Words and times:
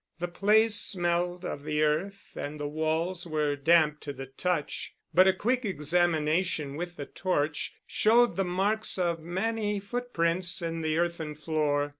The 0.17 0.27
place 0.27 0.73
smelled 0.77 1.45
of 1.45 1.61
the 1.63 1.83
earth 1.83 2.33
and 2.35 2.59
the 2.59 2.67
walls 2.67 3.27
were 3.27 3.55
damp 3.55 3.99
to 3.99 4.11
the 4.13 4.25
touch, 4.25 4.95
but 5.13 5.27
a 5.27 5.31
quick 5.31 5.63
examination 5.63 6.75
with 6.75 6.95
the 6.95 7.05
torch 7.05 7.75
showed 7.85 8.35
the 8.35 8.43
marks 8.43 8.97
of 8.97 9.19
many 9.19 9.79
foot 9.79 10.11
prints 10.11 10.59
in 10.59 10.81
the 10.81 10.97
earthen 10.97 11.35
floor. 11.35 11.89